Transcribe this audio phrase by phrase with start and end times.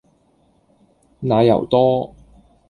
[1.19, 2.15] 奶油多